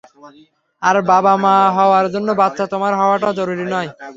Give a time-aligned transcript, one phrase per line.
[0.81, 3.89] আর বাবা-মা হওয়ার জন্যে বাচ্চা তোমার হওয়াটাও জরুরি নয়।